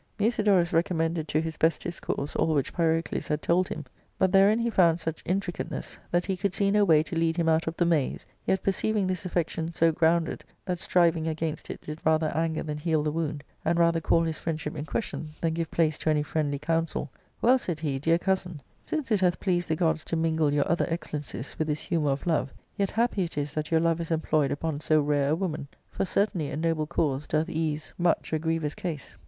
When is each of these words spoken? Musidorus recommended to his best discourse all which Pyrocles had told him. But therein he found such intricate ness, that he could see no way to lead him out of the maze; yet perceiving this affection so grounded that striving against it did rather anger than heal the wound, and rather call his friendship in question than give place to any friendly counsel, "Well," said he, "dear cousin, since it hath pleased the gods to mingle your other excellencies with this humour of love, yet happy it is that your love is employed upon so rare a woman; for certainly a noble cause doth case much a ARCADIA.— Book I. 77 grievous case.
Musidorus 0.17 0.73
recommended 0.73 1.27
to 1.27 1.39
his 1.39 1.57
best 1.57 1.81
discourse 1.83 2.35
all 2.35 2.55
which 2.55 2.73
Pyrocles 2.73 3.27
had 3.27 3.43
told 3.43 3.67
him. 3.67 3.85
But 4.17 4.31
therein 4.31 4.57
he 4.57 4.71
found 4.71 4.99
such 4.99 5.21
intricate 5.27 5.69
ness, 5.69 5.95
that 6.09 6.25
he 6.25 6.35
could 6.35 6.55
see 6.55 6.71
no 6.71 6.83
way 6.83 7.03
to 7.03 7.15
lead 7.15 7.37
him 7.37 7.47
out 7.47 7.67
of 7.67 7.77
the 7.77 7.85
maze; 7.85 8.25
yet 8.43 8.63
perceiving 8.63 9.05
this 9.05 9.27
affection 9.27 9.71
so 9.71 9.91
grounded 9.91 10.43
that 10.65 10.79
striving 10.79 11.27
against 11.27 11.69
it 11.69 11.81
did 11.81 12.01
rather 12.03 12.29
anger 12.35 12.63
than 12.63 12.79
heal 12.79 13.03
the 13.03 13.11
wound, 13.11 13.43
and 13.63 13.77
rather 13.77 14.01
call 14.01 14.23
his 14.23 14.39
friendship 14.39 14.75
in 14.75 14.85
question 14.85 15.35
than 15.39 15.53
give 15.53 15.69
place 15.69 15.99
to 15.99 16.09
any 16.09 16.23
friendly 16.23 16.57
counsel, 16.57 17.11
"Well," 17.39 17.59
said 17.59 17.79
he, 17.79 17.99
"dear 17.99 18.17
cousin, 18.17 18.59
since 18.81 19.11
it 19.11 19.19
hath 19.19 19.39
pleased 19.39 19.69
the 19.69 19.75
gods 19.75 20.03
to 20.05 20.15
mingle 20.15 20.51
your 20.51 20.67
other 20.67 20.87
excellencies 20.89 21.55
with 21.59 21.67
this 21.67 21.81
humour 21.81 22.09
of 22.09 22.25
love, 22.25 22.51
yet 22.75 22.89
happy 22.89 23.23
it 23.25 23.37
is 23.37 23.53
that 23.53 23.69
your 23.69 23.79
love 23.79 24.01
is 24.01 24.09
employed 24.09 24.49
upon 24.51 24.79
so 24.79 24.99
rare 24.99 25.29
a 25.29 25.35
woman; 25.35 25.67
for 25.91 26.05
certainly 26.05 26.49
a 26.49 26.57
noble 26.57 26.87
cause 26.87 27.27
doth 27.27 27.45
case 27.45 27.93
much 27.99 28.33
a 28.33 28.37
ARCADIA.— 28.37 28.39
Book 28.39 28.39
I. 28.39 28.41
77 28.41 28.41
grievous 28.41 28.73
case. 28.75 29.17